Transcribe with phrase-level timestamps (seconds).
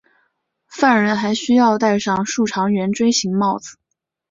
[0.67, 3.77] 犯人还需要戴上竖长圆锥形帽子。